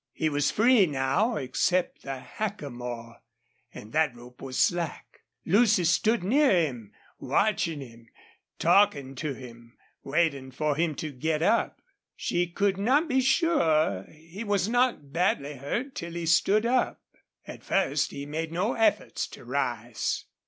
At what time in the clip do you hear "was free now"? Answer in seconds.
0.29-1.35